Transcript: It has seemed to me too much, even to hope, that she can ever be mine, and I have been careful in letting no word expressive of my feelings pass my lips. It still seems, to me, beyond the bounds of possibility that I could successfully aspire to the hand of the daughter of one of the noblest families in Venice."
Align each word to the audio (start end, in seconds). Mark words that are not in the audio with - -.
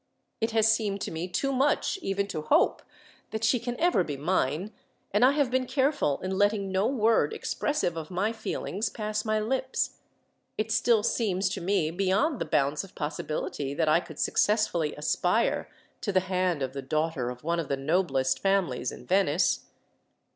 It 0.39 0.49
has 0.49 0.67
seemed 0.71 0.99
to 1.01 1.11
me 1.11 1.27
too 1.27 1.51
much, 1.51 1.99
even 2.01 2.25
to 2.29 2.41
hope, 2.41 2.81
that 3.29 3.43
she 3.43 3.59
can 3.59 3.79
ever 3.79 4.03
be 4.03 4.17
mine, 4.17 4.71
and 5.11 5.23
I 5.23 5.33
have 5.33 5.51
been 5.51 5.67
careful 5.67 6.19
in 6.21 6.39
letting 6.39 6.71
no 6.71 6.87
word 6.87 7.33
expressive 7.33 7.95
of 7.95 8.09
my 8.09 8.31
feelings 8.33 8.89
pass 8.89 9.23
my 9.23 9.39
lips. 9.39 9.99
It 10.57 10.71
still 10.71 11.03
seems, 11.03 11.49
to 11.49 11.61
me, 11.61 11.91
beyond 11.91 12.39
the 12.39 12.45
bounds 12.45 12.83
of 12.83 12.95
possibility 12.95 13.75
that 13.75 13.87
I 13.87 13.99
could 13.99 14.17
successfully 14.17 14.95
aspire 14.95 15.69
to 16.01 16.11
the 16.11 16.21
hand 16.21 16.63
of 16.63 16.73
the 16.73 16.81
daughter 16.81 17.29
of 17.29 17.43
one 17.43 17.59
of 17.59 17.67
the 17.67 17.77
noblest 17.77 18.39
families 18.39 18.91
in 18.91 19.05
Venice." 19.05 19.67